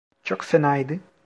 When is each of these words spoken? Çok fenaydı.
Çok 0.23 0.41
fenaydı. 0.43 0.99